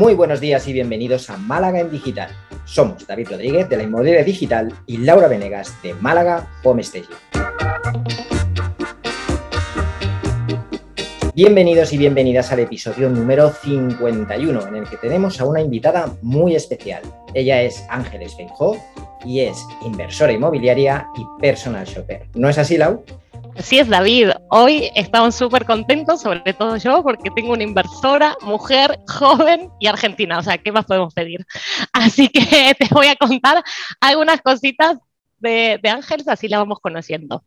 Muy 0.00 0.14
buenos 0.14 0.40
días 0.40 0.66
y 0.66 0.72
bienvenidos 0.72 1.28
a 1.28 1.36
Málaga 1.36 1.78
en 1.78 1.90
Digital. 1.90 2.30
Somos 2.64 3.06
David 3.06 3.32
Rodríguez 3.32 3.68
de 3.68 3.76
la 3.76 3.82
Inmobiliaria 3.82 4.24
Digital 4.24 4.72
y 4.86 4.96
Laura 4.96 5.28
Venegas 5.28 5.76
de 5.82 5.92
Málaga 5.92 6.48
Home 6.64 6.82
Staging. 6.82 7.10
Bienvenidos 11.34 11.92
y 11.92 11.98
bienvenidas 11.98 12.50
al 12.50 12.60
episodio 12.60 13.10
número 13.10 13.50
51, 13.50 14.68
en 14.68 14.74
el 14.74 14.88
que 14.88 14.96
tenemos 14.96 15.38
a 15.38 15.44
una 15.44 15.60
invitada 15.60 16.10
muy 16.22 16.54
especial. 16.54 17.02
Ella 17.34 17.60
es 17.60 17.84
Ángeles 17.90 18.34
Feijó 18.34 18.78
y 19.26 19.40
es 19.40 19.62
inversora 19.84 20.32
inmobiliaria 20.32 21.08
y 21.14 21.26
personal 21.42 21.84
shopper. 21.84 22.26
¿No 22.34 22.48
es 22.48 22.56
así, 22.56 22.78
Lau? 22.78 23.04
Así 23.60 23.78
es, 23.78 23.88
David. 23.88 24.30
Hoy 24.48 24.90
estamos 24.94 25.34
súper 25.34 25.66
contentos, 25.66 26.22
sobre 26.22 26.54
todo 26.54 26.78
yo, 26.78 27.02
porque 27.02 27.30
tengo 27.30 27.52
una 27.52 27.62
inversora, 27.62 28.34
mujer, 28.40 28.98
joven 29.06 29.68
y 29.78 29.86
argentina. 29.86 30.38
O 30.38 30.42
sea, 30.42 30.56
¿qué 30.56 30.72
más 30.72 30.86
podemos 30.86 31.12
pedir? 31.12 31.44
Así 31.92 32.30
que 32.30 32.40
te 32.78 32.88
voy 32.90 33.08
a 33.08 33.16
contar 33.16 33.62
algunas 34.00 34.40
cositas 34.40 34.96
de, 35.40 35.78
de 35.82 35.90
Ángeles, 35.90 36.26
así 36.28 36.48
la 36.48 36.56
vamos 36.56 36.78
conociendo. 36.80 37.44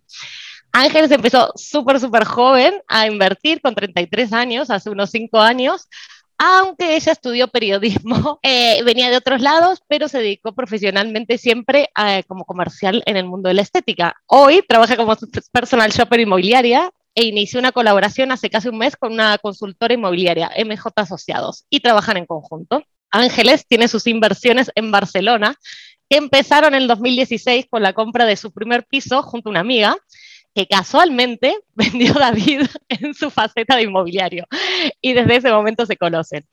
Ángeles 0.72 1.10
empezó 1.10 1.52
súper, 1.56 2.00
súper 2.00 2.26
joven 2.26 2.76
a 2.88 3.08
invertir 3.08 3.59
con 3.59 3.73
33 3.73 4.34
años, 4.34 4.70
hace 4.70 4.92
unos 4.92 5.09
5 5.09 5.42
años, 5.42 5.90
aunque 6.46 6.98
ella 6.98 7.14
estudió 7.14 7.48
periodismo, 7.48 8.40
eh, 8.44 8.84
venía 8.84 9.10
de 9.10 9.16
otros 9.18 9.42
lados, 9.42 9.82
pero 9.88 10.10
se 10.10 10.20
dedicó 10.20 10.54
profesionalmente 10.54 11.38
siempre 11.38 11.90
eh, 11.98 12.24
como 12.28 12.44
comercial 12.44 13.02
en 13.06 13.16
el 13.16 13.26
mundo 13.26 13.48
de 13.48 13.56
la 13.56 13.62
estética. 13.62 14.16
Hoy 14.26 14.62
trabaja 14.68 14.98
como 14.98 15.16
personal 15.54 15.92
shopper 15.92 16.20
inmobiliaria 16.20 16.92
e 17.16 17.26
inició 17.26 17.60
una 17.60 17.72
colaboración 17.72 18.32
hace 18.34 18.50
casi 18.50 18.68
un 18.68 18.78
mes 18.78 18.98
con 18.98 19.14
una 19.14 19.38
consultora 19.38 19.94
inmobiliaria, 19.94 20.52
MJ 20.66 20.92
Asociados, 20.95 21.66
y 21.70 21.80
trabajan 21.80 22.17
en 22.17 22.26
conjunto. 22.26 22.84
Ángeles 23.10 23.66
tiene 23.66 23.88
sus 23.88 24.06
inversiones 24.08 24.70
en 24.76 24.92
Barcelona, 24.92 25.56
que 26.10 26.17
empezaron 26.17 26.73
en 26.73 26.82
el 26.82 26.88
2016 26.89 27.67
con 27.70 27.84
la 27.84 27.94
compra 27.94 28.26
de 28.26 28.36
su 28.36 28.52
primer 28.52 28.86
piso 28.86 29.22
junto 29.23 29.48
a 29.48 29.52
una 29.52 29.60
amiga, 29.62 29.95
que 30.54 30.68
casualmente 30.68 31.56
vendió 31.76 32.14
David 32.14 32.62
en 32.90 33.14
su 33.14 33.30
faceta 33.30 33.76
de 33.76 33.84
inmobiliario 33.84 34.46
y 35.02 35.14
desde 35.14 35.38
ese 35.38 35.52
momento 35.52 35.86
se 35.86 35.98
conocen. 35.98 36.45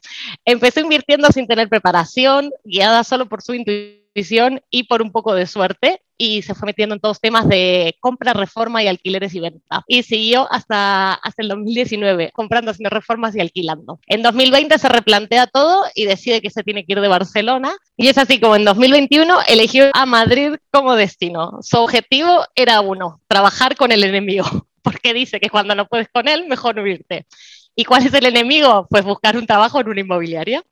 Empezó 0.45 0.81
invirtiendo 0.81 1.31
sin 1.33 1.47
tener 1.47 1.69
preparación, 1.69 2.51
guiada 2.65 3.05
solo 3.05 3.29
por 3.29 3.43
su 3.43 3.55
intuición 3.55 4.00
y 4.71 4.85
por 4.85 5.03
un 5.03 5.13
poco 5.13 5.35
de 5.35 5.47
suerte 5.47 6.03
y 6.17 6.43
se 6.43 6.55
fue 6.55 6.67
metiendo 6.67 6.95
en 6.95 7.01
todos 7.01 7.19
temas 7.19 7.49
de 7.49 7.97
compra, 7.99 8.35
reforma 8.35 8.83
y 8.83 8.89
alquileres 8.89 9.35
y 9.35 9.41
venta. 9.41 9.85
Y 9.87 10.03
siguió 10.03 10.47
hasta, 10.53 11.15
hasta 11.15 11.43
el 11.43 11.49
2019, 11.49 12.31
comprando, 12.33 12.73
haciendo 12.73 12.91
reformas 12.91 13.35
y 13.35 13.41
alquilando. 13.41 14.01
En 14.07 14.23
2020 14.23 14.79
se 14.79 14.89
replantea 14.91 15.47
todo 15.47 15.85
y 15.95 16.05
decide 16.05 16.43
que 16.43 16.51
se 16.51 16.63
tiene 16.63 16.85
que 16.85 16.93
ir 16.93 17.01
de 17.01 17.09
Barcelona. 17.09 17.75
Y 17.97 18.09
es 18.09 18.19
así 18.19 18.39
como 18.39 18.57
en 18.57 18.67
2021 18.67 19.39
eligió 19.49 19.91
a 19.95 20.05
Madrid 20.05 20.57
como 20.71 20.95
destino. 20.95 21.59
Su 21.63 21.79
objetivo 21.79 22.45
era 22.55 22.83
uno, 22.83 23.23
trabajar 23.27 23.75
con 23.77 23.91
el 23.91 24.05
enemigo, 24.05 24.45
porque 24.83 25.15
dice 25.15 25.41
que 25.41 25.49
cuando 25.49 25.75
no 25.75 25.87
puedes 25.87 26.09
con 26.13 26.29
él, 26.29 26.47
mejor 26.49 26.79
huirte. 26.81 27.27
¿Y 27.75 27.85
cuál 27.85 28.07
es 28.07 28.15
el 28.15 28.27
enemigo? 28.27 28.87
Pues 28.91 29.05
buscar 29.05 29.37
un 29.37 29.47
trabajo 29.47 29.81
en 29.81 29.89
una 29.89 30.01
inmobiliaria. 30.01 30.63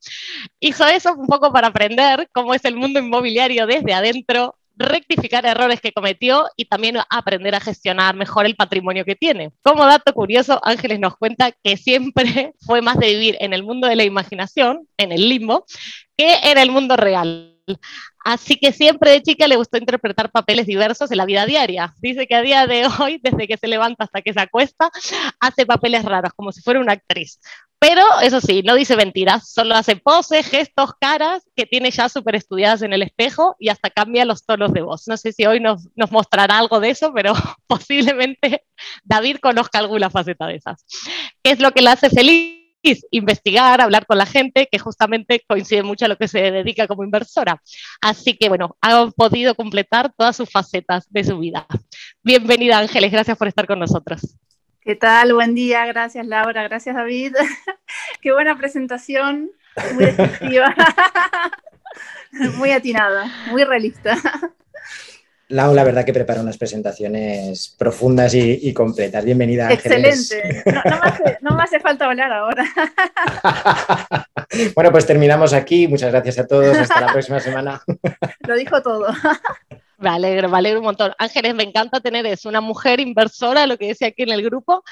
Hizo 0.61 0.87
eso 0.87 1.15
un 1.15 1.27
poco 1.27 1.53
para 1.53 1.69
aprender 1.69 2.29
cómo 2.33 2.55
es 2.55 2.65
el 2.65 2.77
mundo 2.77 2.99
inmobiliario 2.99 3.67
desde 3.67 3.95
adentro, 3.95 4.57
rectificar 4.79 5.45
errores 5.45 5.81
que 5.81 5.93
cometió 5.93 6.47
y 6.57 6.67
también 6.67 6.99
aprender 7.11 7.55
a 7.55 7.61
gestionar 7.61 8.15
mejor 8.15 8.47
el 8.47 8.57
patrimonio 8.57 9.05
que 9.05 9.17
tiene. 9.17 9.53
Como 9.63 9.85
dato 9.85 10.13
curioso, 10.13 10.61
Ángeles 10.63 11.01
nos 11.01 11.17
cuenta 11.17 11.53
que 11.53 11.77
siempre 11.77 12.55
fue 12.61 12.81
más 12.81 12.99
de 12.99 13.09
vivir 13.09 13.37
en 13.41 13.53
el 13.53 13.63
mundo 13.63 13.89
de 13.89 13.97
la 13.97 14.05
imaginación, 14.05 14.87
en 14.97 15.13
el 15.13 15.29
limbo, 15.29 15.65
que 16.17 16.35
en 16.45 16.59
el 16.59 16.71
mundo 16.71 16.97
real. 16.97 17.55
Así 18.29 18.57
que 18.57 18.73
siempre 18.73 19.11
de 19.11 19.23
chica 19.23 19.49
le 19.49 19.57
gustó 19.57 19.79
interpretar 19.79 20.31
papeles 20.31 20.67
diversos 20.67 21.11
en 21.11 21.17
la 21.17 21.25
vida 21.25 21.47
diaria. 21.47 21.95
Dice 21.97 22.27
que 22.27 22.35
a 22.35 22.43
día 22.43 22.67
de 22.67 22.87
hoy, 22.87 23.19
desde 23.23 23.49
que 23.49 23.57
se 23.57 23.67
levanta 23.67 24.05
hasta 24.05 24.21
que 24.21 24.35
se 24.35 24.41
acuesta, 24.41 24.91
hace 25.41 25.65
papeles 25.65 26.05
raros, 26.05 26.35
como 26.37 26.53
si 26.53 26.61
fuera 26.61 26.79
una 26.79 26.93
actriz. 26.93 27.41
Pero 27.79 28.03
eso 28.21 28.43
sí, 28.43 28.63
no 28.63 28.75
dice 28.75 28.97
mentiras, 28.97 29.51
solo 29.51 29.77
hace 29.77 29.97
poses, 29.97 30.47
gestos, 30.47 30.91
caras 31.01 31.43
que 31.57 31.65
tiene 31.65 31.91
ya 31.91 32.11
súper 32.11 32.37
estudiadas 32.37 32.83
en 32.83 32.93
el 32.93 33.01
espejo 33.01 33.57
y 33.59 33.71
hasta 33.71 33.89
cambia 33.89 34.27
los 34.27 34.45
tonos 34.45 34.75
de 34.75 34.83
voz. 34.83 35.09
No 35.09 35.17
sé 35.17 35.33
si 35.33 35.47
hoy 35.47 35.61
nos, 35.61 35.89
nos 35.97 36.13
mostrará 36.13 36.59
algo 36.59 36.81
de 36.81 36.91
eso, 36.91 37.15
pero 37.15 37.33
posiblemente 37.67 38.63
David 39.05 39.39
conozca 39.41 39.79
alguna 39.79 40.11
faceta 40.11 40.47
de 40.49 40.57
esas. 40.57 40.85
¿Qué 41.43 41.53
es 41.53 41.61
lo 41.61 41.73
que 41.73 41.81
la 41.81 41.93
hace 41.93 42.11
feliz? 42.11 42.58
Investigar, 43.11 43.81
hablar 43.81 44.07
con 44.07 44.19
la 44.19 44.27
gente, 44.27 44.69
que 44.71 44.79
justamente 44.79 45.45
coincide 45.47 45.83
mucho 45.83 46.05
a 46.05 46.09
lo 46.09 46.17
que 46.17 46.29
se 46.29 46.51
dedica 46.51 46.87
como 46.87 47.05
inversora. 47.05 47.61
Así 48.01 48.37
que 48.37 48.49
bueno, 48.49 48.77
ha 48.81 49.11
podido 49.11 49.55
completar 49.55 50.13
todas 50.17 50.37
sus 50.37 50.51
facetas 50.51 51.07
de 51.11 51.25
su 51.25 51.39
vida. 51.39 51.67
Bienvenida 52.23 52.79
Ángeles, 52.79 53.13
gracias 53.13 53.37
por 53.37 53.49
estar 53.49 53.67
con 53.67 53.79
nosotros. 53.79 54.37
¿Qué 54.81 54.95
tal? 54.95 55.35
Buen 55.35 55.55
día, 55.55 55.85
gracias 55.87 56.27
Laura, 56.27 56.63
gracias 56.63 56.95
David. 56.95 57.35
Qué 58.23 58.33
buena 58.33 58.57
presentación, 58.57 59.51
muy 59.95 60.05
efectiva, 60.05 60.75
muy 62.57 62.71
atinada, 62.71 63.31
muy 63.51 63.65
realista. 63.65 64.17
Lau, 65.51 65.73
la 65.73 65.83
verdad 65.83 66.05
que 66.05 66.13
prepara 66.13 66.43
unas 66.43 66.59
presentaciones 66.59 67.75
profundas 67.79 68.35
y, 68.35 68.73
completas. 68.75 69.25
Bienvenida. 69.25 69.73
Excelente. 69.73 70.63
No, 71.41 71.57
me 71.57 71.63
hace, 71.63 71.81
falta 71.81 72.05
hablar 72.05 72.31
ahora. 72.33 72.65
bueno, 74.75 74.91
pues 74.93 75.07
terminamos 75.07 75.55
aquí. 75.55 75.89
Muchas 75.89 76.13
gracias 76.13 76.39
a 76.41 76.47
todos. 76.47 76.77
Hasta 76.77 77.01
la 77.01 77.07
próxima 77.13 77.41
semana. 77.41 77.81
Lo 78.47 78.55
dijo 78.55 78.83
todo. 78.83 79.07
Me 80.01 80.11
alegro, 80.11 80.49
me 80.49 80.59
alegro 80.59 80.79
un 80.79 80.85
montón. 80.87 81.13
Ángeles, 81.19 81.57
me 81.57 81.65
encanta 81.65 82.01
tener 82.01 82.25
eso, 82.25 82.49
una 82.49 82.61
mujer 82.61 83.01
inversora, 83.01 83.67
lo 83.67 83.77
que 83.77 83.89
decía 83.89 84.09
aquí 84.09 84.23
en 84.23 84.31
el 84.31 84.45
grupo, 84.45 84.85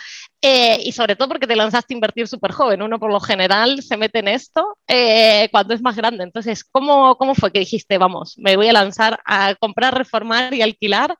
eh, 0.42 0.80
y 0.82 0.90
sobre 0.90 1.14
todo 1.14 1.28
porque 1.28 1.46
te 1.46 1.54
lanzaste 1.54 1.94
a 1.94 1.96
invertir 1.96 2.26
súper 2.26 2.50
joven. 2.50 2.82
Uno 2.82 2.98
por 2.98 3.12
lo 3.12 3.20
general 3.20 3.82
se 3.82 3.96
mete 3.96 4.18
en 4.18 4.26
esto 4.28 4.78
eh, 4.88 5.48
cuando 5.52 5.74
es 5.74 5.80
más 5.80 5.94
grande. 5.96 6.24
Entonces, 6.24 6.64
¿cómo, 6.64 7.16
¿cómo 7.18 7.36
fue 7.36 7.52
que 7.52 7.60
dijiste, 7.60 7.98
vamos, 7.98 8.34
me 8.38 8.56
voy 8.56 8.68
a 8.68 8.72
lanzar 8.72 9.20
a 9.24 9.54
comprar, 9.54 9.96
reformar 9.96 10.52
y 10.54 10.62
alquilar? 10.62 11.16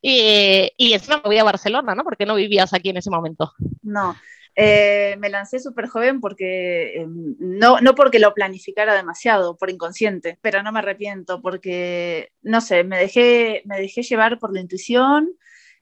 Y, 0.00 0.70
y 0.76 0.92
encima 0.92 1.16
me 1.16 1.24
voy 1.24 1.38
a 1.38 1.44
Barcelona, 1.44 1.96
¿no? 1.96 2.04
Porque 2.04 2.26
no 2.26 2.36
vivías 2.36 2.72
aquí 2.74 2.90
en 2.90 2.98
ese 2.98 3.10
momento. 3.10 3.52
No, 3.82 4.16
eh, 4.58 5.16
me 5.18 5.28
lancé 5.28 5.58
súper 5.58 5.86
joven 5.86 6.20
porque, 6.20 6.96
em, 6.96 7.36
no, 7.38 7.80
no 7.82 7.94
porque 7.94 8.18
lo 8.18 8.32
planificara 8.32 8.94
demasiado, 8.94 9.56
por 9.58 9.70
inconsciente, 9.70 10.38
pero 10.40 10.62
no 10.62 10.72
me 10.72 10.78
arrepiento 10.78 11.42
porque, 11.42 12.32
no 12.42 12.62
sé, 12.62 12.82
me 12.82 12.98
dejé, 12.98 13.62
me 13.66 13.78
dejé 13.78 14.02
llevar 14.02 14.38
por 14.38 14.54
la 14.54 14.60
intuición, 14.60 15.30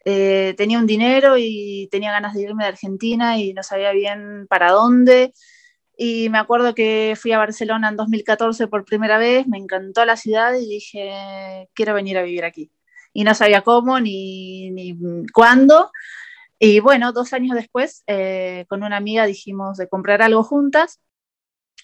eh, 0.04 0.54
tenía 0.56 0.78
un 0.78 0.86
dinero 0.86 1.36
y 1.38 1.88
tenía 1.92 2.10
ganas 2.12 2.34
de 2.34 2.42
irme 2.42 2.64
de 2.64 2.70
Argentina 2.70 3.38
y 3.38 3.54
no 3.54 3.62
sabía 3.62 3.92
bien 3.92 4.46
para 4.48 4.72
dónde. 4.72 5.32
Y 5.96 6.28
me 6.30 6.38
acuerdo 6.38 6.74
que 6.74 7.14
fui 7.16 7.32
a 7.32 7.38
Barcelona 7.38 7.88
en 7.88 7.96
2014 7.96 8.66
por 8.68 8.84
primera 8.84 9.18
vez, 9.18 9.46
me 9.46 9.58
encantó 9.58 10.04
la 10.04 10.16
ciudad 10.16 10.54
y 10.54 10.68
dije, 10.68 11.68
quiero 11.74 11.94
venir 11.94 12.18
a 12.18 12.22
vivir 12.22 12.44
aquí. 12.44 12.72
Y 13.12 13.24
no 13.24 13.34
sabía 13.34 13.62
cómo 13.62 14.00
ni, 14.00 14.70
ni 14.72 14.98
cuándo, 15.32 15.92
y 16.58 16.80
bueno, 16.80 17.12
dos 17.12 17.32
años 17.32 17.56
después, 17.56 18.04
eh, 18.06 18.64
con 18.68 18.82
una 18.82 18.96
amiga 18.96 19.26
dijimos 19.26 19.76
de 19.76 19.88
comprar 19.88 20.22
algo 20.22 20.42
juntas 20.44 21.00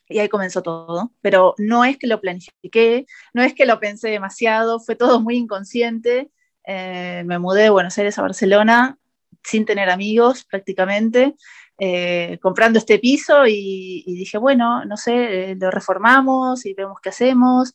y 0.09 0.19
ahí 0.19 0.29
comenzó 0.29 0.63
todo. 0.63 1.13
Pero 1.21 1.55
no 1.59 1.85
es 1.85 1.99
que 1.99 2.07
lo 2.07 2.21
planifiqué, 2.21 3.07
no 3.35 3.43
es 3.43 3.55
que 3.55 3.67
lo 3.67 3.81
pensé 3.81 4.09
demasiado, 4.11 4.81
fue 4.81 4.97
todo 4.97 5.21
muy 5.21 5.37
inconsciente. 5.37 6.31
Eh, 6.65 7.25
me 7.27 7.39
mudé 7.39 7.65
de 7.65 7.71
Buenos 7.71 7.97
Aires 7.99 8.19
a 8.19 8.23
Barcelona 8.23 8.99
sin 9.43 9.65
tener 9.65 9.89
amigos 9.91 10.45
prácticamente, 10.45 11.35
eh, 11.79 12.39
comprando 12.43 12.79
este 12.79 12.99
piso 12.99 13.47
y, 13.47 14.05
y, 14.07 14.15
dije, 14.15 14.37
bueno, 14.39 14.85
no 14.85 14.97
sé, 14.99 15.57
lo 15.57 15.71
reformamos 15.71 16.67
y 16.67 16.75
vemos 16.75 16.99
qué 17.03 17.09
hacemos. 17.09 17.75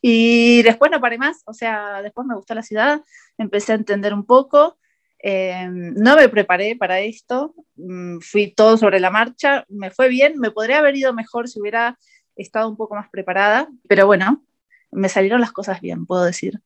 Y 0.00 0.62
después 0.62 0.90
no 0.90 1.00
paré 1.00 1.18
más, 1.18 1.42
o 1.46 1.52
sea, 1.52 2.02
después 2.02 2.26
me 2.26 2.34
gustó 2.34 2.54
la 2.54 2.62
ciudad, 2.62 3.02
empecé 3.38 3.72
a 3.72 3.76
entender 3.76 4.14
un 4.14 4.26
poco 4.26 4.78
eh, 5.22 5.68
no 5.70 6.16
me 6.16 6.28
preparé 6.28 6.76
para 6.76 7.00
esto, 7.00 7.54
mm, 7.76 8.18
fui 8.20 8.52
todo 8.52 8.76
sobre 8.76 9.00
la 9.00 9.10
marcha, 9.10 9.64
me 9.68 9.90
fue 9.90 10.08
bien, 10.08 10.38
me 10.38 10.50
podría 10.50 10.78
haber 10.78 10.96
ido 10.96 11.14
mejor 11.14 11.48
si 11.48 11.60
hubiera 11.60 11.98
estado 12.36 12.68
un 12.68 12.76
poco 12.76 12.96
más 12.96 13.08
preparada, 13.10 13.68
pero 13.88 14.06
bueno, 14.06 14.44
me 14.90 15.08
salieron 15.08 15.40
las 15.40 15.52
cosas 15.52 15.80
bien, 15.80 16.06
puedo 16.06 16.24
decir. 16.24 16.60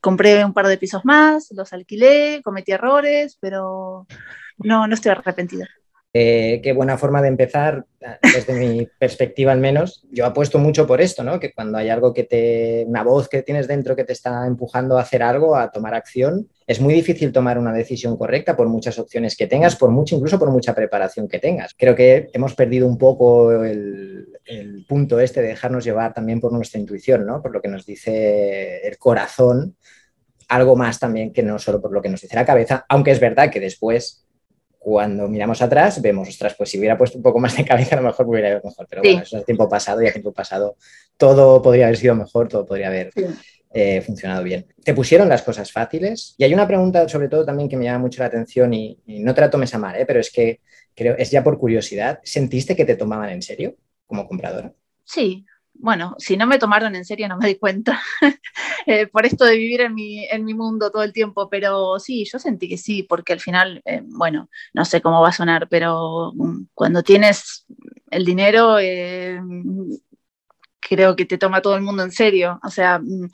Compré 0.00 0.44
un 0.44 0.52
par 0.54 0.66
de 0.66 0.78
pisos 0.78 1.04
más, 1.04 1.48
los 1.52 1.72
alquilé, 1.72 2.40
cometí 2.42 2.72
errores, 2.72 3.38
pero 3.40 4.06
no, 4.58 4.86
no 4.86 4.94
estoy 4.94 5.12
arrepentida. 5.12 5.68
Eh, 6.14 6.60
qué 6.62 6.74
buena 6.74 6.98
forma 6.98 7.22
de 7.22 7.28
empezar, 7.28 7.86
desde 8.34 8.52
mi 8.52 8.86
perspectiva 8.98 9.52
al 9.52 9.60
menos. 9.60 10.04
Yo 10.10 10.26
apuesto 10.26 10.58
mucho 10.58 10.86
por 10.86 11.00
esto, 11.00 11.24
¿no? 11.24 11.40
Que 11.40 11.54
cuando 11.54 11.78
hay 11.78 11.88
algo 11.88 12.12
que 12.12 12.24
te, 12.24 12.84
una 12.86 13.02
voz 13.02 13.30
que 13.30 13.42
tienes 13.42 13.66
dentro 13.66 13.96
que 13.96 14.04
te 14.04 14.12
está 14.12 14.46
empujando 14.46 14.98
a 14.98 15.02
hacer 15.02 15.22
algo, 15.22 15.56
a 15.56 15.70
tomar 15.70 15.94
acción, 15.94 16.50
es 16.66 16.80
muy 16.80 16.92
difícil 16.92 17.32
tomar 17.32 17.58
una 17.58 17.72
decisión 17.72 18.18
correcta 18.18 18.56
por 18.56 18.68
muchas 18.68 18.98
opciones 18.98 19.36
que 19.36 19.46
tengas, 19.46 19.76
por 19.76 19.90
mucho, 19.90 20.14
incluso 20.14 20.38
por 20.38 20.50
mucha 20.50 20.74
preparación 20.74 21.28
que 21.28 21.38
tengas. 21.38 21.74
Creo 21.78 21.94
que 21.94 22.28
hemos 22.34 22.54
perdido 22.54 22.86
un 22.86 22.98
poco 22.98 23.50
el, 23.64 24.28
el 24.44 24.84
punto 24.86 25.18
este 25.18 25.40
de 25.40 25.48
dejarnos 25.48 25.84
llevar 25.84 26.12
también 26.12 26.40
por 26.40 26.52
nuestra 26.52 26.78
intuición, 26.78 27.24
¿no? 27.24 27.40
Por 27.40 27.52
lo 27.52 27.62
que 27.62 27.68
nos 27.68 27.86
dice 27.86 28.86
el 28.86 28.98
corazón, 28.98 29.76
algo 30.48 30.76
más 30.76 30.98
también 30.98 31.32
que 31.32 31.42
no 31.42 31.58
solo 31.58 31.80
por 31.80 31.92
lo 31.92 32.02
que 32.02 32.10
nos 32.10 32.20
dice 32.20 32.36
la 32.36 32.44
cabeza, 32.44 32.84
aunque 32.88 33.10
es 33.10 33.20
verdad 33.20 33.50
que 33.50 33.60
después, 33.60 34.21
cuando 34.84 35.28
miramos 35.28 35.62
atrás, 35.62 36.02
vemos, 36.02 36.28
ostras, 36.28 36.54
pues 36.58 36.70
si 36.70 36.76
hubiera 36.76 36.98
puesto 36.98 37.16
un 37.16 37.22
poco 37.22 37.38
más 37.38 37.56
de 37.56 37.64
cabeza, 37.64 37.94
a 37.94 38.00
lo 38.00 38.08
mejor 38.08 38.26
hubiera 38.28 38.48
ido 38.48 38.60
mejor. 38.64 38.84
Pero 38.90 39.02
bueno, 39.02 39.22
eso 39.22 39.38
es 39.38 39.44
tiempo 39.44 39.68
pasado 39.68 40.02
y 40.02 40.08
a 40.08 40.12
tiempo 40.12 40.32
pasado 40.32 40.76
todo 41.16 41.62
podría 41.62 41.84
haber 41.84 41.96
sido 41.96 42.16
mejor, 42.16 42.48
todo 42.48 42.66
podría 42.66 42.88
haber 42.88 43.12
eh, 43.72 44.00
funcionado 44.00 44.42
bien. 44.42 44.66
¿Te 44.82 44.92
pusieron 44.92 45.28
las 45.28 45.42
cosas 45.42 45.70
fáciles? 45.70 46.34
Y 46.36 46.42
hay 46.42 46.52
una 46.52 46.66
pregunta 46.66 47.08
sobre 47.08 47.28
todo 47.28 47.44
también 47.44 47.68
que 47.68 47.76
me 47.76 47.84
llama 47.84 48.00
mucho 48.00 48.22
la 48.22 48.26
atención 48.26 48.74
y, 48.74 48.98
no 49.06 49.32
te 49.32 49.42
la 49.42 49.50
tomes 49.50 49.72
a 49.72 49.78
mal, 49.78 49.94
¿eh? 50.00 50.04
pero 50.04 50.18
es 50.18 50.32
que 50.32 50.58
creo, 50.96 51.14
es 51.16 51.30
ya 51.30 51.44
por 51.44 51.58
curiosidad. 51.58 52.18
¿Sentiste 52.24 52.74
que 52.74 52.84
te 52.84 52.96
tomaban 52.96 53.30
en 53.30 53.42
serio 53.42 53.76
como 54.04 54.26
compradora? 54.26 54.72
Sí, 55.04 55.44
bueno, 55.74 56.14
si 56.18 56.36
no 56.36 56.46
me 56.46 56.58
tomaron 56.58 56.94
en 56.94 57.04
serio 57.04 57.28
no 57.28 57.36
me 57.36 57.48
di 57.48 57.56
cuenta 57.56 58.00
eh, 58.86 59.06
por 59.06 59.26
esto 59.26 59.44
de 59.44 59.56
vivir 59.56 59.80
en 59.82 59.94
mi, 59.94 60.24
en 60.26 60.44
mi, 60.44 60.54
mundo 60.54 60.90
todo 60.90 61.02
el 61.02 61.12
tiempo, 61.12 61.48
pero 61.48 61.98
sí, 61.98 62.24
yo 62.30 62.38
sentí 62.38 62.68
que 62.68 62.78
sí, 62.78 63.02
porque 63.02 63.32
al 63.32 63.40
final, 63.40 63.82
eh, 63.84 64.02
bueno, 64.04 64.48
no 64.74 64.84
sé 64.84 65.00
cómo 65.00 65.20
va 65.20 65.30
a 65.30 65.32
sonar, 65.32 65.68
pero 65.68 66.32
mm, 66.34 66.66
cuando 66.74 67.02
tienes 67.02 67.66
el 68.10 68.24
dinero, 68.24 68.78
eh, 68.78 69.40
creo 70.80 71.16
que 71.16 71.24
te 71.24 71.38
toma 71.38 71.62
todo 71.62 71.76
el 71.76 71.82
mundo 71.82 72.02
en 72.02 72.12
serio, 72.12 72.60
o 72.62 72.70
sea, 72.70 72.98
mm, 72.98 73.28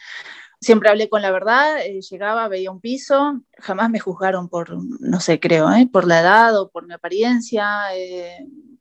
siempre 0.61 0.89
hablé 0.91 1.09
con 1.09 1.23
la 1.23 1.31
verdad, 1.31 1.79
llegaba, 2.11 2.49
veía 2.49 2.71
un 2.71 2.81
piso, 2.81 3.43
jamás 3.59 3.91
me 3.91 4.01
juzgaron 4.01 4.49
por, 4.49 4.71
no 5.01 5.21
sé, 5.21 5.41
creo, 5.41 5.69
por 5.93 6.07
la 6.07 6.21
edad 6.21 6.59
o 6.61 6.71
por 6.71 6.87
mi 6.87 6.95
apariencia, 6.95 7.67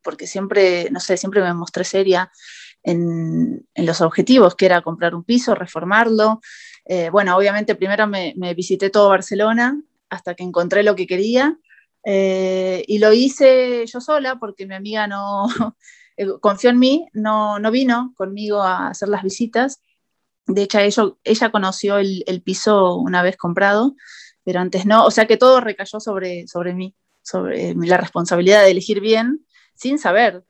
porque 0.04 0.26
siempre, 0.28 0.90
no 0.92 1.00
sé, 1.00 1.18
siempre 1.18 1.42
me 1.42 1.54
mostré 1.54 1.84
seria 1.84 2.32
en, 2.88 3.68
los 3.76 4.02
objetivos, 4.02 4.56
que 4.56 4.66
era 4.66 4.82
comprar 4.82 5.14
un 5.14 5.24
piso, 5.24 5.54
reformarlo. 5.56 6.42
Eh, 6.86 7.10
bueno, 7.10 7.36
obviamente 7.36 7.76
primero 7.76 8.08
me, 8.08 8.34
visité 8.56 8.90
todo 8.90 9.10
Barcelona 9.10 9.80
hasta 10.10 10.36
que 10.36 10.44
encontré 10.44 10.84
lo 10.84 10.96
que 10.96 11.06
quería 11.06 11.58
eh, 12.06 12.86
y 12.88 13.00
lo 13.00 13.12
hice 13.12 13.86
yo 13.86 14.00
sola 14.00 14.38
porque 14.40 14.66
mi 14.66 14.76
amiga 14.76 15.06
no 15.06 15.48
eh, 16.18 16.28
confió 16.40 16.70
en 16.70 16.80
mí, 16.80 17.06
no, 17.12 17.60
no 17.60 17.72
vino 17.72 18.14
conmigo 18.16 18.62
a 18.62 18.88
hacer 18.88 19.10
las 19.10 19.24
visitas. 19.24 19.82
De 20.46 20.64
hecho, 20.64 20.80
ella, 20.80 21.04
ella 21.26 21.52
conoció 21.52 21.98
el, 21.98 22.42
piso 22.44 22.96
una 22.96 23.22
vez 23.22 23.36
comprado, 23.36 23.96
pero 24.46 24.62
antes 24.62 24.86
no. 24.86 25.06
O 25.06 25.12
sea 25.12 25.28
que 25.28 25.36
todo 25.36 25.60
recayó 25.60 26.00
sobre, 26.00 26.48
sobre 26.48 26.74
mí, 26.74 26.96
sobre 27.22 27.76
la 27.76 27.98
responsabilidad 27.98 28.64
de 28.64 28.72
elegir 28.72 29.02
bien 29.02 29.46
sin 29.76 30.00
saber 30.00 30.46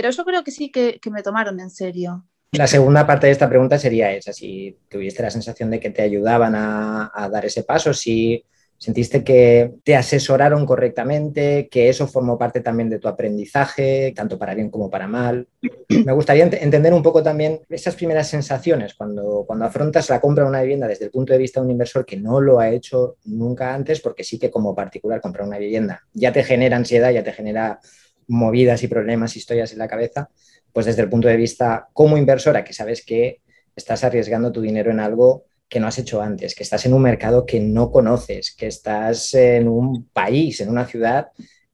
pero 0.00 0.10
yo 0.10 0.24
creo 0.24 0.44
que 0.44 0.52
sí 0.52 0.70
que, 0.70 1.00
me 1.10 1.24
tomaron 1.24 1.58
en 1.58 1.70
serio. 1.70 2.24
La 2.52 2.68
segunda 2.68 3.04
parte 3.04 3.26
de 3.26 3.32
esta 3.32 3.48
pregunta 3.48 3.80
sería 3.80 4.12
esa, 4.12 4.32
si 4.32 4.78
tuviste 4.88 5.24
la 5.24 5.30
sensación 5.30 5.72
de 5.72 5.80
que 5.80 5.90
te 5.90 6.02
ayudaban 6.02 6.54
a, 6.54 7.28
dar 7.32 7.44
ese 7.44 7.64
paso, 7.64 7.92
si 7.92 8.44
sentiste 8.78 9.24
que 9.24 9.72
te 9.82 9.96
asesoraron 9.96 10.64
correctamente, 10.66 11.68
que 11.68 11.88
eso 11.88 12.06
formó 12.06 12.38
parte 12.38 12.60
también 12.60 12.88
de 12.88 13.00
tu 13.00 13.08
aprendizaje, 13.08 14.12
tanto 14.14 14.38
para 14.38 14.54
bien 14.54 14.70
como 14.70 14.88
para 14.88 15.08
mal. 15.08 15.48
Me 15.88 16.12
gustaría 16.12 16.44
entender 16.44 16.94
un 16.94 17.02
poco 17.02 17.20
también 17.20 17.62
esas 17.68 17.96
primeras 17.96 18.28
sensaciones 18.28 18.94
cuando, 18.94 19.42
cuando 19.48 19.64
afrontas 19.64 20.08
la 20.10 20.20
compra 20.20 20.44
de 20.44 20.50
una 20.50 20.62
vivienda 20.62 20.86
desde 20.86 21.06
el 21.06 21.10
punto 21.10 21.32
de 21.32 21.40
vista 21.40 21.58
de 21.58 21.66
un 21.66 21.72
inversor 21.72 22.06
que 22.06 22.16
no 22.16 22.40
lo 22.40 22.60
ha 22.60 22.70
hecho 22.70 23.16
nunca 23.24 23.74
antes, 23.74 24.00
porque 24.00 24.22
sí 24.22 24.38
que 24.38 24.48
como 24.48 24.76
particular 24.76 25.20
comprar 25.20 25.44
una 25.44 25.58
vivienda 25.58 26.04
ya 26.12 26.32
te 26.32 26.44
genera 26.44 26.76
ansiedad, 26.76 27.10
ya 27.10 27.24
te 27.24 27.32
genera 27.32 27.80
movidas 28.28 28.82
y 28.82 28.88
problemas, 28.88 29.36
historias 29.36 29.72
en 29.72 29.78
la 29.78 29.88
cabeza, 29.88 30.30
pues 30.72 30.86
desde 30.86 31.02
el 31.02 31.08
punto 31.08 31.28
de 31.28 31.36
vista 31.36 31.88
como 31.92 32.16
inversora, 32.16 32.62
que 32.62 32.72
sabes 32.72 33.04
que 33.04 33.40
estás 33.74 34.04
arriesgando 34.04 34.52
tu 34.52 34.60
dinero 34.60 34.90
en 34.90 35.00
algo 35.00 35.44
que 35.68 35.80
no 35.80 35.86
has 35.86 35.98
hecho 35.98 36.22
antes, 36.22 36.54
que 36.54 36.62
estás 36.62 36.86
en 36.86 36.94
un 36.94 37.02
mercado 37.02 37.44
que 37.44 37.60
no 37.60 37.90
conoces, 37.90 38.54
que 38.54 38.66
estás 38.66 39.34
en 39.34 39.68
un 39.68 40.08
país, 40.12 40.60
en 40.60 40.70
una 40.70 40.86
ciudad 40.86 41.28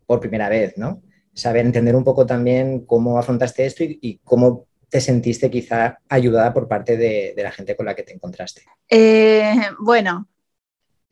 por 0.06 0.20
primera 0.20 0.48
vez, 0.48 0.76
¿no? 0.76 1.02
Saber 1.32 1.64
entender 1.64 1.94
un 1.94 2.04
poco 2.04 2.26
también 2.26 2.84
cómo 2.86 3.18
afrontaste 3.18 3.66
esto 3.66 3.84
y, 3.84 4.20
cómo 4.24 4.66
te 4.88 5.00
sentiste 5.00 5.50
quizá 5.50 5.98
ayudada 6.08 6.52
por 6.52 6.68
parte 6.68 6.96
de, 6.96 7.34
la 7.36 7.50
gente 7.50 7.74
con 7.74 7.86
la 7.86 7.94
que 7.94 8.04
te 8.04 8.12
encontraste. 8.12 8.62
Eh, 8.88 9.54
bueno, 9.80 10.28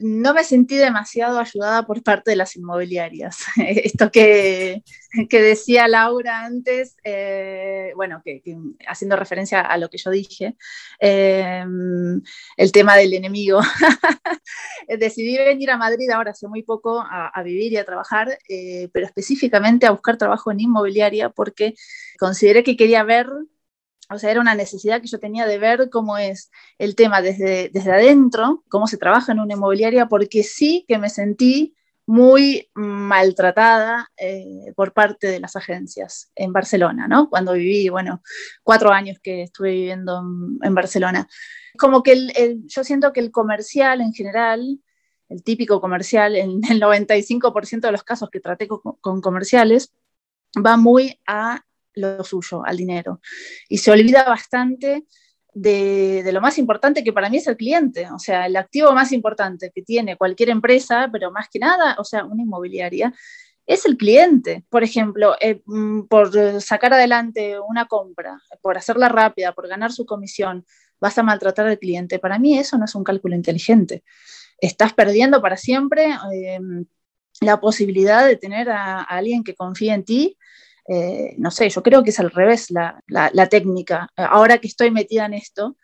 no 0.02 0.34
me 0.34 0.44
sentí 0.44 0.76
demasiado 0.76 1.38
ayudada 1.38 1.86
por 1.86 2.02
parte 2.02 2.30
de 2.30 2.36
las 2.36 2.56
inmobiliarias. 2.56 3.38
Esto 3.56 4.10
que, 4.10 4.82
decía 5.30 5.88
Laura 5.88 6.44
antes, 6.44 6.96
eh, 7.04 7.92
bueno, 7.96 8.20
que, 8.24 8.42
haciendo 8.86 9.16
referencia 9.16 9.60
a 9.60 9.78
lo 9.78 9.88
que 9.88 9.98
yo 9.98 10.10
dije, 10.10 10.56
eh, 11.00 11.64
el 12.56 12.72
tema 12.72 12.96
del 12.96 13.14
enemigo. 13.14 13.60
Decidí 14.88 15.38
venir 15.38 15.70
a 15.70 15.76
Madrid 15.76 16.10
ahora 16.10 16.32
hace 16.32 16.48
muy 16.48 16.62
poco 16.62 17.00
a, 17.00 17.42
vivir 17.42 17.72
y 17.72 17.76
a 17.76 17.84
trabajar, 17.84 18.38
eh, 18.48 18.88
pero 18.92 19.06
específicamente 19.06 19.86
a 19.86 19.92
buscar 19.92 20.16
trabajo 20.16 20.50
en 20.50 20.60
inmobiliaria 20.60 21.30
porque 21.30 21.74
consideré 22.18 22.62
que 22.62 22.76
quería 22.76 23.04
ver 23.04 23.28
o 24.10 24.18
sea, 24.18 24.30
era 24.30 24.40
una 24.40 24.54
necesidad 24.54 25.00
que 25.00 25.06
yo 25.06 25.18
tenía 25.18 25.46
de 25.46 25.58
ver 25.58 25.88
cómo 25.90 26.18
es 26.18 26.50
el 26.78 26.94
tema 26.94 27.22
desde, 27.22 27.70
desde 27.72 27.92
adentro, 27.92 28.64
cómo 28.68 28.86
se 28.86 28.98
trabaja 28.98 29.32
en 29.32 29.40
una 29.40 29.54
inmobiliaria, 29.54 30.06
porque 30.06 30.42
sí 30.42 30.84
que 30.88 30.98
me 30.98 31.08
sentí 31.08 31.74
muy 32.06 32.68
maltratada 32.74 34.10
eh, 34.16 34.72
por 34.74 34.92
parte 34.92 35.28
de 35.28 35.40
las 35.40 35.56
agencias 35.56 36.30
en 36.34 36.52
Barcelona, 36.52 37.06
¿no? 37.06 37.30
Cuando 37.30 37.52
viví, 37.52 37.88
bueno, 37.88 38.22
cuatro 38.62 38.90
años 38.90 39.18
que 39.22 39.42
estuve 39.42 39.70
viviendo 39.70 40.22
en, 40.62 40.74
Barcelona. 40.74 41.28
Como 41.78 42.02
que 42.02 42.12
el, 42.12 42.66
yo 42.66 42.84
siento 42.84 43.12
que 43.12 43.20
el 43.20 43.30
comercial 43.30 44.00
en 44.00 44.12
general, 44.12 44.80
el 45.28 45.42
típico 45.44 45.80
comercial, 45.80 46.36
en 46.36 46.60
el 46.68 46.82
95% 46.82 47.80
de 47.80 47.92
los 47.92 48.02
casos 48.02 48.30
que 48.30 48.40
traté 48.40 48.66
con 48.68 49.20
comerciales, 49.20 49.94
va 50.58 50.76
muy 50.76 51.20
a 51.26 51.64
lo 51.94 52.24
suyo, 52.24 52.62
al 52.64 52.76
dinero. 52.76 53.20
Y 53.68 53.78
se 53.78 53.90
olvida 53.90 54.24
bastante 54.24 55.04
de, 55.54 56.28
lo 56.32 56.40
más 56.40 56.58
importante 56.58 57.04
que 57.04 57.12
para 57.12 57.28
mí 57.28 57.38
es 57.38 57.46
el 57.46 57.56
cliente, 57.56 58.08
o 58.10 58.18
sea, 58.18 58.46
el 58.46 58.56
activo 58.56 58.92
más 58.92 59.12
importante 59.12 59.70
que 59.74 59.82
tiene 59.82 60.16
cualquier 60.16 60.50
empresa, 60.50 61.08
pero 61.12 61.30
más 61.30 61.48
que 61.50 61.58
nada, 61.58 61.96
o 61.98 62.04
sea, 62.04 62.24
una 62.24 62.42
inmobiliaria, 62.42 63.12
es 63.66 63.86
el 63.86 63.96
cliente. 63.96 64.64
Por 64.68 64.82
ejemplo, 64.82 65.36
eh, 65.40 65.62
mm, 65.66 66.02
por 66.02 66.60
sacar 66.60 66.94
adelante 66.94 67.58
una 67.60 67.86
compra, 67.86 68.40
por 68.60 68.76
hacerla 68.76 69.08
rápida, 69.08 69.52
por 69.52 69.68
ganar 69.68 69.92
su 69.92 70.06
comisión, 70.06 70.66
vas 71.00 71.18
a 71.18 71.22
maltratar 71.22 71.66
al 71.66 71.78
cliente. 71.78 72.18
Para 72.18 72.38
mí 72.38 72.58
eso 72.58 72.78
no 72.78 72.86
es 72.86 72.94
un 72.94 73.04
cálculo 73.04 73.34
inteligente. 73.34 74.02
Estás 74.58 74.92
perdiendo 74.94 75.40
para 75.42 75.56
siempre 75.56 76.10
eh, 76.32 76.60
la 77.40 77.60
posibilidad 77.60 78.26
de 78.26 78.36
tener 78.36 78.70
a 78.70 79.02
alguien 79.02 79.44
que 79.44 79.54
confíe 79.54 79.92
en 79.92 80.04
ti 80.04 80.38
eh, 80.88 81.34
no 81.38 81.50
sé, 81.50 81.68
yo 81.68 81.82
creo 81.82 82.02
que 82.02 82.10
es 82.10 82.20
al 82.20 82.30
revés 82.30 82.70
la, 82.70 83.48
técnica. 83.48 84.08
Ahora 84.16 84.58
que 84.58 84.68
estoy 84.68 84.90
metida 84.90 85.26
en 85.26 85.34
esto, 85.34 85.76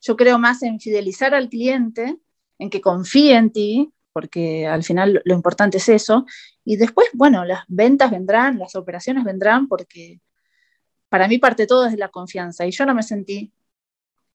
yo 0.00 0.16
creo 0.16 0.38
más 0.38 0.62
en 0.62 0.80
fidelizar 0.80 1.34
al 1.34 1.48
cliente, 1.48 2.18
en 2.58 2.70
que 2.70 2.80
confíe 2.80 3.36
en 3.36 3.50
ti, 3.50 3.92
porque 4.12 4.66
al 4.66 4.84
final 4.84 5.22
lo 5.24 5.34
importante 5.34 5.78
es 5.78 5.88
eso, 5.88 6.26
y 6.64 6.76
después, 6.76 7.08
bueno, 7.14 7.44
las 7.44 7.64
ventas 7.68 8.10
vendrán, 8.10 8.58
las 8.58 8.76
operaciones 8.76 9.24
vendrán, 9.24 9.66
porque 9.68 10.20
para 11.08 11.28
mí 11.28 11.38
parte 11.38 11.66
todo 11.66 11.86
es 11.86 11.96
la 11.98 12.08
confianza, 12.08 12.66
y 12.66 12.70
yo 12.70 12.86
no 12.86 12.94
me 12.94 13.02
sentí 13.02 13.52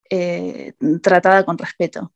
eh, 0.10 0.74
tratada 1.02 1.46
con 1.46 1.58
respeto. 1.58 2.14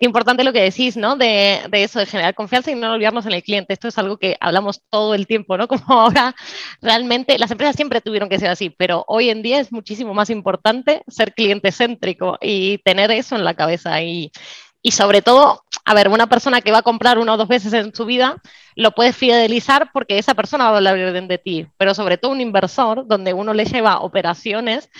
Qué 0.00 0.06
importante 0.06 0.44
lo 0.44 0.52
que 0.54 0.62
decís, 0.62 0.96
¿no? 0.96 1.14
De, 1.14 1.60
de, 1.68 1.82
eso, 1.84 1.98
de 1.98 2.06
generar 2.06 2.34
confianza 2.34 2.70
y 2.70 2.74
no 2.74 2.90
olvidarnos 2.90 3.26
en 3.26 3.32
el 3.32 3.42
cliente. 3.42 3.74
Esto 3.74 3.86
es 3.88 3.98
algo 3.98 4.16
que 4.16 4.34
hablamos 4.40 4.80
todo 4.88 5.14
el 5.14 5.26
tiempo, 5.26 5.58
¿no? 5.58 5.68
Como 5.68 5.84
ahora 5.88 6.34
realmente 6.80 7.38
las 7.38 7.50
empresas 7.50 7.76
siempre 7.76 8.00
tuvieron 8.00 8.30
que 8.30 8.38
ser 8.38 8.48
así, 8.48 8.70
pero 8.70 9.04
hoy 9.08 9.28
en 9.28 9.42
día 9.42 9.60
es 9.60 9.72
muchísimo 9.72 10.14
más 10.14 10.30
importante 10.30 11.02
ser 11.06 11.34
cliente 11.34 11.70
céntrico 11.70 12.38
y 12.40 12.78
tener 12.78 13.10
eso 13.10 13.36
en 13.36 13.44
la 13.44 13.52
cabeza. 13.52 14.00
Y, 14.00 14.32
y 14.80 14.92
sobre 14.92 15.20
todo, 15.20 15.64
a 15.84 15.94
ver, 15.94 16.08
una 16.08 16.28
persona 16.28 16.60
que 16.60 16.72
va 16.72 16.78
a 16.78 16.82
comprar 16.82 17.18
una 17.18 17.34
o 17.34 17.36
dos 17.36 17.48
veces 17.48 17.72
en 17.72 17.94
su 17.94 18.04
vida, 18.04 18.40
lo 18.76 18.92
puedes 18.92 19.16
fidelizar 19.16 19.90
porque 19.92 20.18
esa 20.18 20.34
persona 20.34 20.64
va 20.64 20.74
a 20.74 20.76
hablar 20.76 21.12
bien 21.12 21.28
de 21.28 21.38
ti, 21.38 21.66
pero 21.76 21.94
sobre 21.94 22.18
todo 22.18 22.32
un 22.32 22.40
inversor 22.40 23.06
donde 23.06 23.32
uno 23.32 23.54
le 23.54 23.64
lleva 23.64 24.00
operaciones 24.00 24.90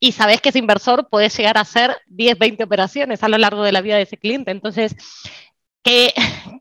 y 0.00 0.12
sabes 0.12 0.40
que 0.40 0.50
ese 0.50 0.58
inversor 0.58 1.08
puede 1.08 1.28
llegar 1.28 1.58
a 1.58 1.62
hacer 1.62 1.96
10, 2.06 2.38
20 2.38 2.64
operaciones 2.64 3.22
a 3.22 3.28
lo 3.28 3.38
largo 3.38 3.62
de 3.62 3.72
la 3.72 3.80
vida 3.80 3.96
de 3.96 4.02
ese 4.02 4.16
cliente. 4.16 4.52
Entonces, 4.52 4.94
qué, 5.82 6.14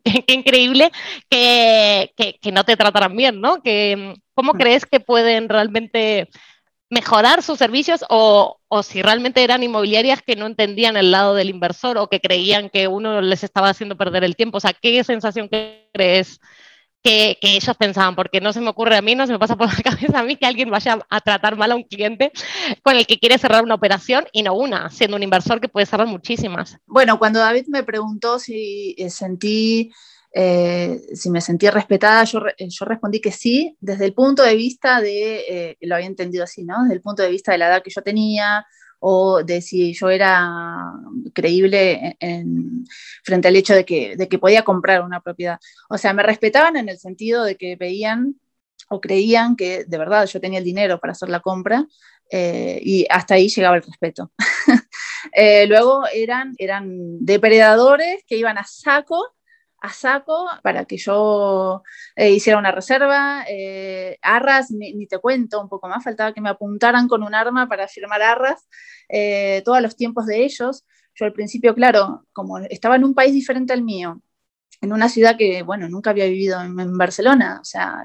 increíble 0.27 0.91
que, 1.29 2.13
que, 2.41 2.51
no 2.51 2.63
te 2.63 2.77
tratarán 2.77 3.15
bien, 3.15 3.41
¿no? 3.41 3.61
Que, 3.61 4.15
¿Cómo 4.33 4.53
mm. 4.53 4.57
crees 4.57 4.85
que 4.85 4.99
pueden 4.99 5.49
realmente 5.49 6.29
mejorar 6.89 7.43
sus 7.43 7.59
servicios 7.59 8.05
o, 8.09 8.59
o, 8.67 8.83
si 8.83 9.01
realmente 9.01 9.43
eran 9.43 9.63
inmobiliarias 9.63 10.21
que 10.21 10.35
no 10.35 10.45
entendían 10.45 10.97
el 10.97 11.11
lado 11.11 11.35
del 11.35 11.49
inversor 11.49 11.97
o 11.97 12.07
que 12.07 12.21
creían 12.21 12.69
que 12.69 12.87
uno 12.87 13.21
les 13.21 13.43
estaba 13.43 13.69
haciendo 13.69 13.97
perder 13.97 14.23
el 14.23 14.35
tiempo? 14.35 14.57
O 14.57 14.61
sea, 14.61 14.73
¿qué 14.73 15.03
sensación 15.03 15.49
crees 15.93 16.39
que, 17.07 17.37
ellos 17.41 17.77
pensaban, 17.77 18.15
porque 18.15 18.41
no 18.41 18.51
se 18.51 18.61
me 18.61 18.69
ocurre 18.69 18.97
a 18.97 19.01
mí, 19.01 19.15
no 19.15 19.25
se 19.25 19.31
me 19.31 19.39
pasa 19.39 19.55
por 19.55 19.67
la 19.67 19.83
cabeza 19.83 20.19
a 20.19 20.23
mí 20.23 20.35
que 20.35 20.45
alguien 20.45 20.69
vaya 20.69 20.99
a 21.09 21.21
tratar 21.21 21.55
mal 21.55 21.71
a 21.71 21.75
un 21.75 21.83
cliente 21.83 22.31
con 22.83 22.95
el 22.95 23.07
que 23.07 23.17
quiere 23.17 23.37
cerrar 23.37 23.63
una 23.63 23.75
operación 23.75 24.25
y 24.31 24.43
no 24.43 24.53
una, 24.53 24.89
siendo 24.89 25.15
un 25.15 25.23
inversor 25.23 25.61
que 25.61 25.69
puede 25.69 25.85
cerrar 25.85 26.07
muchísimas. 26.07 26.77
Bueno, 26.85 27.17
cuando 27.17 27.39
David 27.39 27.67
me 27.67 27.83
preguntó 27.83 28.39
si 28.39 28.95
eh, 28.97 29.09
sentí, 29.09 29.91
eh, 30.39 31.01
si 31.15 31.31
me 31.31 31.41
sentí 31.41 31.67
respetada, 31.67 32.23
yo, 32.25 32.41
yo, 32.59 32.85
respondí 32.85 33.19
que 33.19 33.31
sí, 33.31 33.75
desde 33.79 34.05
el 34.05 34.13
punto 34.13 34.43
de 34.43 34.55
vista 34.55 35.01
de, 35.01 35.39
eh, 35.49 35.77
lo 35.81 35.95
había 35.95 36.05
entendido 36.05 36.43
así, 36.43 36.63
¿no? 36.63 36.83
Desde 36.83 36.93
el 36.93 37.01
punto 37.01 37.23
de 37.23 37.31
vista 37.31 37.51
de 37.51 37.57
la 37.57 37.69
edad 37.69 37.81
que 37.81 37.89
yo 37.89 38.03
tenía, 38.03 38.63
o 38.99 39.43
de 39.43 39.61
si 39.61 39.93
yo 39.93 40.11
era 40.11 40.93
creíble 41.33 42.15
en, 42.19 42.85
frente 43.23 43.47
al 43.47 43.55
hecho 43.55 43.73
de 43.73 43.83
que, 43.83 44.15
de 44.15 44.27
que 44.27 44.37
podía 44.37 44.61
comprar 44.61 45.03
una 45.03 45.21
propiedad. 45.21 45.57
O 45.89 45.97
sea, 45.97 46.13
me 46.13 46.21
respetaban 46.21 46.77
en 46.77 46.89
el 46.89 46.99
sentido 46.99 47.43
de 47.43 47.57
que 47.57 47.75
veían 47.75 48.35
o 48.89 49.01
creían 49.01 49.55
que 49.55 49.85
de 49.85 49.97
verdad 49.97 50.27
yo 50.27 50.39
tenía 50.39 50.59
el 50.59 50.65
dinero 50.65 50.99
para 50.99 51.13
hacer 51.13 51.29
la 51.29 51.39
compra 51.39 51.87
eh, 52.29 52.79
y 52.83 53.07
hasta 53.09 53.33
ahí 53.33 53.49
llegaba 53.49 53.77
el 53.77 53.83
respeto. 53.83 54.31
Eh, 55.33 55.67
luego 55.67 56.03
eran, 56.13 56.53
eran 56.57 57.17
depredadores 57.19 58.23
que 58.25 58.37
iban 58.37 58.57
a 58.57 58.63
saco 58.63 59.35
a 59.81 59.89
saco 59.89 60.47
para 60.63 60.85
que 60.85 60.97
yo 60.97 61.83
eh, 62.15 62.31
hiciera 62.31 62.59
una 62.59 62.71
reserva. 62.71 63.45
Eh, 63.49 64.17
arras, 64.21 64.71
ni, 64.71 65.07
te 65.07 65.19
cuento 65.19 65.61
un 65.61 65.69
poco 65.69 65.87
más, 65.87 66.03
faltaba 66.03 66.33
que 66.33 66.41
me 66.41 66.49
apuntaran 66.49 67.07
con 67.07 67.23
un 67.23 67.35
arma 67.35 67.67
para 67.67 67.87
firmar 67.87 68.21
arras, 68.21 68.67
eh, 69.09 69.61
todos 69.65 69.81
los 69.81 69.95
tiempos 69.95 70.25
de 70.25 70.43
ellos. 70.43 70.85
Yo 71.15 71.25
al 71.25 71.33
principio, 71.33 71.73
claro, 71.73 72.25
como 72.33 72.59
estaba 72.59 72.95
en 72.95 73.03
un 73.03 73.13
país 73.15 73.33
diferente 73.33 73.73
al 73.73 73.83
mío, 73.83 74.21
en 74.81 74.93
una 74.93 75.09
ciudad 75.09 75.37
que, 75.37 75.63
bueno, 75.63 75.89
nunca 75.89 76.11
había 76.11 76.25
vivido 76.25 76.61
en, 76.61 76.97
Barcelona, 76.97 77.59
o 77.61 77.65
sea, 77.65 78.03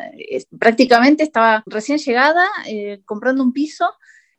prácticamente 0.58 1.22
estaba 1.22 1.62
recién 1.66 1.98
llegada, 1.98 2.48
comprando 3.04 3.42
un 3.42 3.52
piso, 3.52 3.90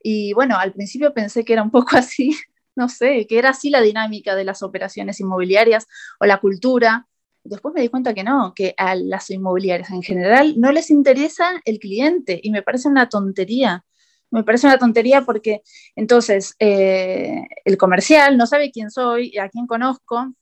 y 0.01 0.33
bueno, 0.33 0.57
al 0.57 0.73
principio 0.73 1.13
pensé 1.13 1.45
que 1.45 1.53
era 1.53 1.63
un 1.63 1.69
poco 1.71 1.95
así, 1.97 2.35
no 2.75 2.89
sé, 2.89 3.27
que 3.27 3.37
era 3.37 3.49
así 3.51 3.69
la 3.69 3.81
dinámica 3.81 4.35
de 4.35 4.43
las 4.43 4.63
operaciones 4.63 5.19
inmobiliarias 5.19 5.87
o 6.19 6.25
la 6.25 6.39
cultura, 6.39 7.07
Después 7.43 7.73
me 7.75 7.81
di 7.81 7.89
cuenta 7.89 8.13
que 8.13 8.23
no, 8.23 8.53
que 8.55 8.73
a 8.77 8.95
las 8.95 9.29
inmobiliarias 9.29 9.89
en 9.91 10.01
general 10.01 10.55
no 10.57 10.71
les 10.71 10.89
interesa 10.89 11.61
el 11.65 11.79
cliente 11.79 12.39
y 12.41 12.51
me 12.51 12.61
parece 12.61 12.87
una 12.87 13.09
tontería. 13.09 13.83
Me 14.31 14.43
parece 14.43 14.67
una 14.67 14.79
tontería 14.79 15.23
porque 15.23 15.61
entonces 15.95 16.55
eh, 16.59 17.43
el 17.65 17.77
comercial 17.77 18.37
no 18.37 18.47
sabe 18.47 18.71
quién 18.71 18.89
soy, 18.89 19.37
a 19.37 19.49
quién 19.49 19.67
conozco, 19.67 20.33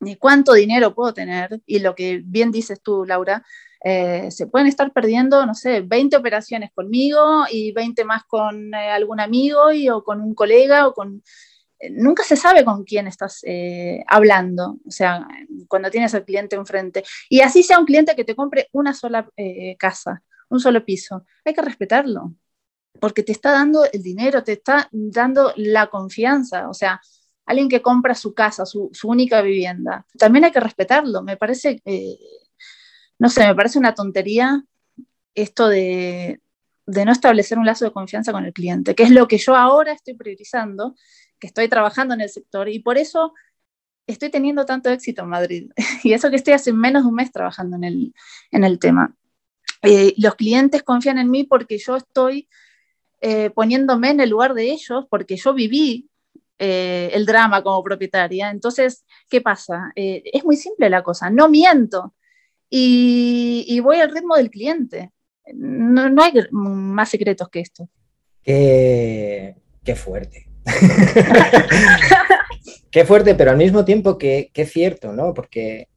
ni 0.00 0.16
cuánto 0.16 0.52
dinero 0.52 0.94
puedo 0.94 1.12
tener. 1.12 1.60
Y 1.66 1.80
lo 1.80 1.94
que 1.94 2.22
bien 2.24 2.52
dices 2.52 2.80
tú, 2.82 3.04
Laura, 3.04 3.44
eh, 3.84 4.30
se 4.30 4.46
pueden 4.46 4.66
estar 4.66 4.92
perdiendo, 4.92 5.44
no 5.44 5.54
sé, 5.54 5.82
20 5.82 6.16
operaciones 6.16 6.70
conmigo 6.72 7.44
y 7.50 7.72
20 7.72 8.04
más 8.04 8.24
con 8.24 8.72
eh, 8.72 8.90
algún 8.90 9.20
amigo 9.20 9.72
y, 9.72 9.90
o 9.90 10.02
con 10.02 10.20
un 10.20 10.34
colega 10.34 10.86
o 10.88 10.94
con 10.94 11.22
nunca 11.92 12.22
se 12.22 12.36
sabe 12.36 12.64
con 12.64 12.84
quién 12.84 13.06
estás 13.06 13.40
eh, 13.44 14.04
hablando, 14.06 14.78
o 14.86 14.90
sea, 14.90 15.26
cuando 15.68 15.90
tienes 15.90 16.14
al 16.14 16.24
cliente 16.24 16.56
enfrente. 16.56 17.04
Y 17.28 17.40
así 17.40 17.62
sea 17.62 17.78
un 17.78 17.86
cliente 17.86 18.14
que 18.14 18.24
te 18.24 18.34
compre 18.34 18.68
una 18.72 18.94
sola 18.94 19.28
eh, 19.36 19.76
casa, 19.78 20.22
un 20.48 20.60
solo 20.60 20.84
piso, 20.84 21.24
hay 21.44 21.54
que 21.54 21.62
respetarlo, 21.62 22.34
porque 23.00 23.22
te 23.22 23.32
está 23.32 23.52
dando 23.52 23.84
el 23.90 24.02
dinero, 24.02 24.44
te 24.44 24.52
está 24.52 24.88
dando 24.92 25.52
la 25.56 25.88
confianza, 25.88 26.68
o 26.68 26.74
sea, 26.74 27.00
alguien 27.46 27.68
que 27.68 27.82
compra 27.82 28.14
su 28.14 28.34
casa, 28.34 28.64
su, 28.66 28.90
única 29.04 29.42
vivienda, 29.42 30.06
también 30.18 30.44
hay 30.44 30.52
que 30.52 30.60
respetarlo. 30.60 31.22
Me 31.22 31.36
parece, 31.36 31.82
eh, 31.84 32.18
no 33.18 33.28
sé, 33.28 33.46
me 33.46 33.54
parece 33.54 33.78
una 33.78 33.94
tontería 33.94 34.64
esto 35.34 35.68
de, 35.68 36.40
de 36.86 37.04
no 37.04 37.12
establecer 37.12 37.58
un 37.58 37.66
lazo 37.66 37.84
de 37.84 37.92
confianza 37.92 38.32
con 38.32 38.44
el 38.44 38.52
cliente, 38.52 38.94
que 38.94 39.04
es 39.04 39.10
lo 39.10 39.26
que 39.28 39.38
yo 39.38 39.56
ahora 39.56 39.92
estoy 39.92 40.14
priorizando 40.14 40.94
estoy 41.44 41.68
trabajando 41.68 42.14
en 42.14 42.20
el 42.20 42.28
sector 42.28 42.68
y 42.68 42.78
por 42.78 42.98
eso 42.98 43.34
estoy 44.06 44.30
teniendo 44.30 44.64
tanto 44.64 44.90
éxito 44.90 45.22
en 45.22 45.28
Madrid. 45.28 45.70
Y 46.02 46.12
eso 46.12 46.30
que 46.30 46.36
estoy 46.36 46.54
hace 46.54 46.72
menos 46.72 47.04
de 47.04 47.08
un 47.08 47.14
mes 47.14 47.32
trabajando 47.32 47.76
en 47.76 47.84
el, 47.84 48.14
en 48.50 48.64
el 48.64 48.78
tema. 48.78 49.14
Eh, 49.82 50.14
los 50.16 50.34
clientes 50.34 50.82
confían 50.82 51.18
en 51.18 51.30
mí 51.30 51.44
porque 51.44 51.78
yo 51.78 51.96
estoy 51.96 52.48
eh, 53.20 53.50
poniéndome 53.50 54.10
en 54.10 54.20
el 54.20 54.30
lugar 54.30 54.54
de 54.54 54.70
ellos, 54.70 55.06
porque 55.10 55.36
yo 55.36 55.54
viví 55.54 56.08
eh, 56.58 57.10
el 57.12 57.26
drama 57.26 57.62
como 57.62 57.82
propietaria. 57.82 58.50
Entonces, 58.50 59.04
¿qué 59.28 59.40
pasa? 59.40 59.92
es 59.94 60.44
muy 60.44 60.56
simple 60.56 60.90
la 60.90 61.02
cosa, 61.02 61.30
no 61.30 61.48
miento 61.48 62.14
y, 62.70 63.64
y 63.68 63.80
voy 63.80 63.98
al 63.98 64.10
ritmo 64.10 64.36
del 64.36 64.50
cliente. 64.50 65.10
No, 65.54 66.08
no, 66.08 66.22
hay 66.22 66.32
más 66.50 67.10
secretos 67.10 67.48
que 67.48 67.60
esto. 67.60 67.88
Qué, 68.42 69.56
qué 69.84 69.94
fuerte. 69.94 70.53
Qué 72.90 73.04
fuerte, 73.04 73.34
pero 73.34 73.50
al 73.50 73.56
mismo 73.56 73.84
tiempo 73.84 74.18
que, 74.18 74.50
cierto, 74.66 75.12
¿no? 75.12 75.34
Porque 75.34 75.88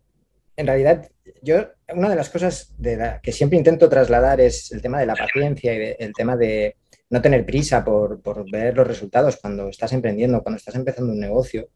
en 0.56 0.68
realidad 0.68 1.10
yo, 1.44 1.68
una 1.94 2.10
de 2.10 2.16
las 2.16 2.30
cosas 2.30 2.74
que 3.22 3.32
siempre 3.32 3.58
intento 3.58 3.88
trasladar 3.88 4.42
es 4.42 4.72
el 4.72 4.82
tema 4.82 5.00
de 5.00 5.06
la 5.06 5.16
paciencia 5.16 5.74
y 5.74 5.96
el 6.00 6.14
tema 6.14 6.36
de 6.36 6.76
no 7.10 7.22
tener 7.22 7.46
prisa 7.46 7.86
por, 7.86 8.22
por, 8.22 8.50
ver 8.50 8.76
los 8.76 8.88
resultados 8.88 9.38
cuando 9.38 9.70
estás 9.70 9.94
emprendiendo, 9.94 10.42
cuando 10.42 10.58
estás 10.58 10.76
empezando 10.76 11.14
un 11.14 11.20
negocio. 11.20 11.70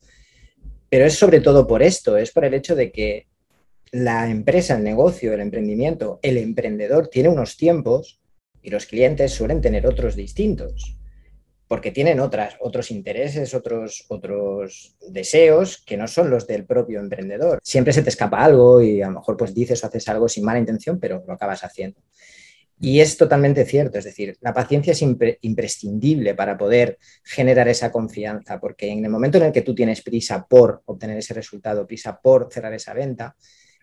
Pero 0.90 1.06
es 1.06 1.14
sobre 1.14 1.40
todo 1.40 1.68
por 1.68 1.84
esto, 1.84 2.18
es 2.18 2.32
por 2.32 2.44
el 2.44 2.54
hecho 2.54 2.76
de 2.76 2.92
que 2.92 3.28
la 3.92 4.30
empresa, 4.30 4.76
el 4.76 4.84
negocio, 4.84 5.34
el 5.34 5.42
emprendimiento, 5.42 6.20
el 6.22 6.38
emprendedor 6.38 7.08
tiene 7.08 7.30
unos 7.30 7.58
tiempos 7.58 8.20
y 8.62 8.72
los 8.72 8.88
clientes 8.88 9.32
suelen 9.32 9.62
tener 9.62 9.86
otros 9.86 10.16
distintos 10.16 10.98
porque 11.72 11.92
tienen 11.92 12.20
otras, 12.20 12.58
otros 12.60 12.92
intereses, 12.92 13.54
otros, 13.54 14.04
otros 14.10 14.98
deseos 15.08 15.82
que 15.86 15.96
no 15.96 16.06
son 16.06 16.30
los 16.30 16.46
del 16.46 16.66
propio 16.66 17.00
emprendedor. 17.00 17.62
Siempre 17.64 17.94
se 17.94 18.04
te 18.04 18.10
escapa 18.10 18.44
algo 18.44 18.82
y 18.82 19.02
a 19.02 19.08
lo 19.08 19.14
mejor 19.14 19.38
pues 19.38 19.54
dices 19.54 19.82
o 19.82 19.88
haces 19.88 20.06
algo 20.10 20.28
sin 20.28 20.44
mala 20.44 20.60
intención, 20.60 21.00
pero 21.00 21.24
lo 21.26 21.32
acabas 21.32 21.64
haciendo. 21.64 22.02
Y 22.78 23.00
es 23.00 23.16
totalmente 23.16 23.64
cierto, 23.64 24.00
es 24.00 24.04
decir, 24.04 24.36
la 24.42 24.54
paciencia 24.54 24.92
es 24.92 25.02
imprescindible 25.02 26.36
para 26.36 26.58
poder 26.58 26.98
generar 27.24 27.70
esa 27.70 27.90
confianza, 27.90 28.60
porque 28.60 28.90
en 28.90 29.06
el 29.06 29.10
momento 29.10 29.38
en 29.38 29.46
el 29.46 29.54
que 29.54 29.62
tú 29.62 29.74
tienes 29.74 30.02
prisa 30.02 30.46
por 30.50 30.82
obtener 30.88 31.20
ese 31.20 31.34
resultado, 31.34 31.88
prisa 31.88 32.20
por 32.20 32.50
cerrar 32.52 32.74
esa 32.74 32.94
venta, 32.94 33.38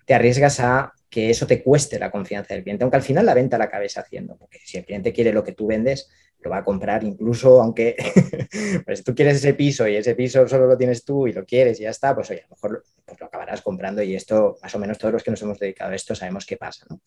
te 0.05 0.13
arriesgas 0.13 0.61
a 0.61 0.93
que 1.09 1.31
eso 1.31 1.47
te 1.47 1.63
cueste 1.63 1.99
la 1.99 2.11
confianza 2.11 2.53
del 2.53 2.65
cliente, 2.65 2.85
aunque 2.85 2.99
al 2.99 3.03
final 3.03 3.25
la 3.25 3.33
venta 3.33 3.57
la 3.57 3.65
acabes 3.65 3.97
haciendo, 3.97 4.37
porque 4.37 4.59
si 4.63 4.77
el 4.77 4.85
cliente 4.85 5.15
quiere 5.15 5.33
lo 5.33 5.43
que 5.43 5.53
tú 5.53 5.67
vendes, 5.67 6.11
lo 6.41 6.51
va 6.51 6.59
a 6.59 6.65
comprar 6.65 7.05
incluso 7.05 7.61
aunque 7.61 7.97
pues, 8.87 9.03
tú 9.03 9.15
quieres 9.15 9.37
ese 9.37 9.55
piso 9.55 9.89
y 9.89 9.97
ese 9.97 10.15
piso 10.15 10.47
solo 10.47 10.67
lo 10.67 10.77
tienes 10.77 11.05
tú 11.05 11.27
y 11.27 11.33
lo 11.33 11.45
quieres 11.45 11.81
y 11.81 11.85
ya 11.85 11.91
está, 11.91 12.15
pues 12.15 12.31
oye, 12.31 12.41
a 12.41 12.49
lo 12.49 12.57
mejor 12.57 12.85
pues, 13.05 13.21
lo 13.21 13.27
acabarás 13.27 13.63
comprando 13.63 14.03
y 14.03 14.15
esto, 14.15 14.59
más 14.63 14.75
o 14.75 14.79
menos 14.79 14.99
todos 14.99 15.13
los 15.13 15.23
que 15.23 15.31
nos 15.31 15.43
hemos 15.43 15.59
dedicado 15.59 15.93
a 15.93 15.95
esto 15.95 16.15
sabemos 16.15 16.47
qué 16.47 16.57
pasa, 16.57 16.87
¿no? 16.89 17.01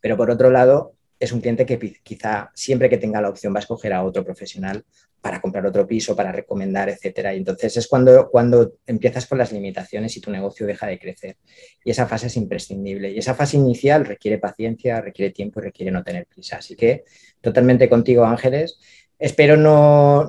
Pero 0.00 0.16
por 0.16 0.30
otro 0.30 0.50
lado, 0.50 0.94
es 1.18 1.32
un 1.32 1.40
cliente 1.40 1.66
que 1.66 1.78
quizá 2.02 2.50
siempre 2.54 2.88
que 2.88 2.98
tenga 2.98 3.20
la 3.20 3.28
opción 3.28 3.54
va 3.54 3.58
a 3.58 3.60
escoger 3.60 3.92
a 3.92 4.02
otro 4.02 4.24
profesional 4.24 4.84
para 5.24 5.40
comprar 5.40 5.64
otro 5.64 5.86
piso, 5.86 6.14
para 6.14 6.32
recomendar, 6.32 6.90
etcétera. 6.90 7.32
Y 7.32 7.38
entonces 7.38 7.74
es 7.78 7.88
cuando, 7.88 8.28
cuando 8.30 8.74
empiezas 8.86 9.26
con 9.26 9.38
las 9.38 9.52
limitaciones 9.52 10.14
y 10.16 10.20
tu 10.20 10.30
negocio 10.30 10.66
deja 10.66 10.86
de 10.86 10.98
crecer. 10.98 11.38
Y 11.82 11.92
esa 11.92 12.06
fase 12.06 12.26
es 12.26 12.36
imprescindible. 12.36 13.10
Y 13.10 13.18
esa 13.18 13.34
fase 13.34 13.56
inicial 13.56 14.04
requiere 14.04 14.36
paciencia, 14.36 15.00
requiere 15.00 15.32
tiempo 15.32 15.60
y 15.60 15.62
requiere 15.62 15.90
no 15.90 16.04
tener 16.04 16.26
prisa. 16.26 16.58
Así 16.58 16.76
que 16.76 17.04
totalmente 17.40 17.88
contigo, 17.88 18.26
Ángeles. 18.26 18.78
Espero 19.18 19.56
no, 19.56 20.28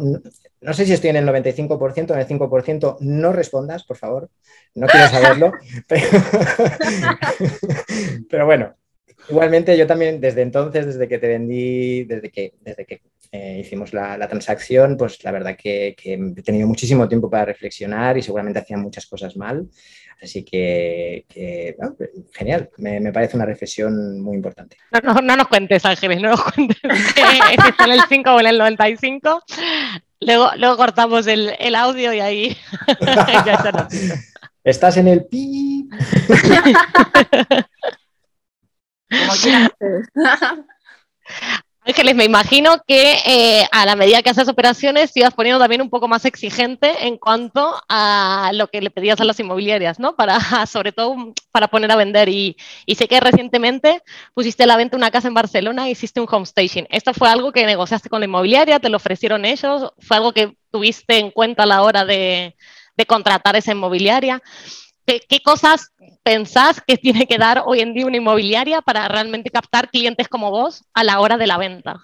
no, 0.61 0.73
sé 0.73 0.85
si 0.85 0.93
estoy 0.93 1.09
en 1.09 1.17
el 1.17 1.27
95%, 1.27 2.13
en 2.13 2.19
el 2.19 2.27
5%, 2.27 2.97
no 3.01 3.33
respondas, 3.33 3.83
por 3.83 3.97
favor. 3.97 4.29
No 4.75 4.87
quiero 4.87 5.09
saberlo. 5.09 5.51
pero 8.29 8.45
bueno, 8.45 8.77
Igualmente, 9.29 9.77
yo 9.77 9.87
también 9.87 10.21
desde 10.21 10.41
entonces, 10.41 10.85
desde 10.85 11.07
que 11.07 11.17
te 11.17 11.27
vendí, 11.27 12.03
desde 12.03 12.29
que, 12.29 12.53
desde 12.61 12.85
que 12.85 13.01
eh, 13.31 13.57
hicimos 13.59 13.93
la, 13.93 14.27
transacción, 14.27 14.97
pues 14.97 15.23
la 15.23 15.31
verdad 15.31 15.57
que, 15.57 15.95
he 16.03 16.41
tenido 16.41 16.67
muchísimo 16.67 17.07
tiempo 17.07 17.29
para 17.29 17.45
reflexionar 17.45 18.17
y 18.17 18.21
seguramente 18.21 18.59
hacía 18.59 18.77
muchas 18.77 19.05
cosas 19.07 19.35
mal. 19.35 19.67
Así 20.21 20.45
que, 20.45 21.25
genial, 22.33 22.69
me, 22.77 23.11
parece 23.11 23.35
una 23.35 23.45
reflexión 23.45 24.21
muy 24.21 24.37
importante. 24.37 24.77
No, 25.03 25.35
nos 25.35 25.47
cuentes, 25.47 25.83
Ángeles, 25.85 26.21
no 26.21 26.29
nos 26.29 26.43
cuentes 26.43 26.77
si 26.83 27.67
está 27.67 27.85
en 27.85 27.91
el 27.91 28.01
5 28.07 28.31
o 28.31 28.39
en 28.39 28.47
el 28.47 28.57
95. 28.57 29.43
Luego, 30.21 30.51
luego 30.57 30.77
cortamos 30.77 31.27
el, 31.27 31.53
el 31.59 31.75
audio 31.75 32.13
y 32.13 32.19
ahí 32.19 32.57
ya 33.45 33.87
Estás 34.63 34.97
en 34.97 35.07
el 35.07 35.25
pi. 35.25 35.89
Ángeles, 41.87 42.15
me 42.15 42.25
imagino 42.25 42.81
que 42.87 43.13
eh, 43.27 43.67
a 43.71 43.85
la 43.85 43.95
medida 43.95 44.23
que 44.23 44.31
haces 44.31 44.47
operaciones 44.47 45.13
te 45.13 45.19
ibas 45.19 45.35
poniendo 45.35 45.59
también 45.59 45.83
un 45.83 45.91
poco 45.91 46.07
más 46.07 46.25
exigente 46.25 47.05
en 47.05 47.17
cuanto 47.17 47.79
a 47.87 48.49
lo 48.55 48.69
que 48.69 48.81
le 48.81 48.89
pedías 48.89 49.21
a 49.21 49.23
las 49.23 49.39
inmobiliarias, 49.39 49.99
¿no? 49.99 50.15
Para, 50.15 50.39
sobre 50.65 50.93
todo 50.93 51.15
para 51.51 51.67
poner 51.67 51.91
a 51.91 51.95
vender. 51.95 52.27
Y, 52.27 52.57
sé 52.97 53.07
que 53.07 53.19
recientemente 53.19 54.01
pusiste 54.33 54.63
a 54.63 54.65
la 54.65 54.77
venta 54.77 54.97
una 54.97 55.11
casa 55.11 55.27
en 55.27 55.35
Barcelona 55.35 55.87
e 55.87 55.91
hiciste 55.91 56.19
un 56.19 56.27
home 56.27 56.47
staging. 56.47 56.87
¿Esto 56.89 57.13
fue 57.13 57.29
algo 57.29 57.51
que 57.51 57.67
negociaste 57.67 58.09
con 58.09 58.19
la 58.19 58.25
inmobiliaria? 58.25 58.79
¿Te 58.79 58.89
lo 58.89 58.97
ofrecieron 58.97 59.45
ellos? 59.45 59.93
¿Fue 59.99 60.17
algo 60.17 60.33
que 60.33 60.57
tuviste 60.71 61.19
en 61.19 61.29
cuenta 61.29 61.63
a 61.63 61.67
la 61.67 61.83
hora 61.83 62.03
de, 62.03 62.55
de 62.97 63.05
contratar 63.05 63.55
esa 63.55 63.73
inmobiliaria? 63.73 64.41
¿Qué, 65.05 65.39
cosas 65.43 65.91
pensás 66.25 66.81
que 66.85 66.97
tiene 66.97 67.27
que 67.27 67.37
dar 67.37 67.61
hoy 67.65 67.81
en 67.81 67.93
día 67.93 68.07
una 68.07 68.17
inmobiliaria 68.17 68.81
para 68.81 69.07
realmente 69.07 69.51
captar 69.51 69.89
clientes 69.89 70.27
como 70.27 70.49
vos 70.49 70.83
a 70.95 71.03
la 71.03 71.19
hora 71.19 71.37
de 71.37 71.45
la 71.45 71.57
venta? 71.57 72.01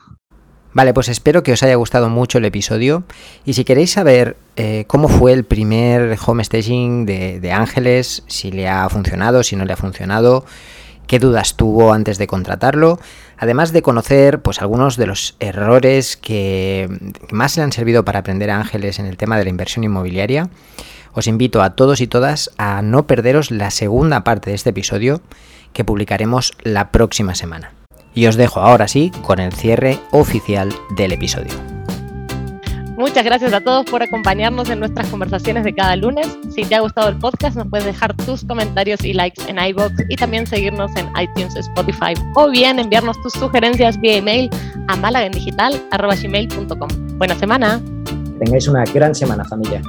Vale, 0.74 0.94
pues 0.94 1.10
espero 1.10 1.44
que 1.44 1.52
os 1.52 1.64
haya 1.64 1.76
gustado 1.76 2.08
mucho 2.08 2.38
el 2.38 2.46
episodio 2.46 3.04
y 3.46 3.54
si 3.54 3.66
queréis 3.66 3.92
saber 3.92 4.38
eh, 4.56 4.86
cómo 4.88 5.10
fue 5.10 5.34
el 5.34 5.44
primer 5.44 6.18
home 6.26 6.44
staging 6.44 7.06
de, 7.06 7.52
Ángeles, 7.52 8.24
si 8.28 8.52
le 8.52 8.70
ha 8.70 8.88
funcionado, 8.90 9.44
si 9.44 9.56
no 9.56 9.66
le 9.66 9.74
ha 9.74 9.78
funcionado, 9.78 10.46
qué 11.08 11.20
dudas 11.20 11.58
tuvo 11.58 11.92
antes 11.92 12.18
de 12.20 12.28
contratarlo, 12.28 13.00
además 13.38 13.74
de 13.74 13.82
conocer 13.82 14.42
pues 14.42 14.62
algunos 14.62 14.96
de 14.98 15.08
los 15.08 15.36
errores 15.40 16.16
que 16.16 16.88
más 17.32 17.58
le 17.58 17.64
han 17.64 17.74
servido 17.74 18.06
para 18.06 18.20
aprender 18.20 18.52
a 18.52 18.60
Ángeles 18.60 19.00
en 19.00 19.08
el 19.08 19.18
tema 19.18 19.38
de 19.38 19.46
la 19.46 19.50
inversión 19.50 19.84
inmobiliaria, 19.84 20.50
os 21.14 21.28
invito 21.28 21.62
a 21.62 21.72
todos 21.72 22.02
y 22.02 22.08
todas 22.08 22.52
a 22.58 22.82
no 22.82 23.08
perderos 23.08 23.52
la 23.52 23.72
segunda 23.72 24.24
parte 24.24 24.50
de 24.50 24.56
este 24.56 24.72
episodio 24.72 25.22
que 25.74 25.86
publicaremos 25.86 26.54
la 26.64 26.92
próxima 26.92 27.36
semana. 27.36 27.74
Y 28.14 28.28
os 28.28 28.36
dejo 28.36 28.60
ahora 28.60 28.88
sí 28.88 29.12
con 29.22 29.40
el 29.40 29.54
cierre 29.54 30.00
oficial 30.12 30.74
del 30.96 31.14
episodio. 31.14 31.54
Muchas 33.02 33.24
gracias 33.26 33.52
a 33.52 33.62
todos 33.62 33.86
por 33.86 34.04
acompañarnos 34.04 34.70
en 34.70 34.80
nuestras 34.80 35.08
conversaciones 35.08 35.64
de 35.64 35.74
cada 35.74 35.96
lunes. 35.96 36.38
Si 36.54 36.62
te 36.64 36.76
ha 36.76 36.82
gustado 36.82 37.10
el 37.10 37.18
podcast, 37.18 37.58
nos 37.58 37.68
puedes 37.68 37.88
dejar 37.88 38.16
tus 38.16 38.46
comentarios 38.46 39.04
y 39.04 39.14
likes 39.14 39.42
en 39.50 39.58
iBox 39.58 39.94
y 40.08 40.16
también 40.18 40.46
seguirnos 40.46 40.92
en 40.96 41.10
iTunes, 41.20 41.56
Spotify 41.56 42.14
o 42.36 42.48
bien 42.52 42.78
enviarnos 42.78 43.20
tus 43.24 43.34
sugerencias 43.34 44.00
vía 44.00 44.18
email 44.18 44.52
a 44.88 44.96
malagendigital.com. 44.98 46.90
Buena 47.18 47.34
semana. 47.34 47.82
Tengáis 48.38 48.68
una 48.68 48.84
gran 48.84 49.16
semana, 49.16 49.46
familia. 49.46 49.82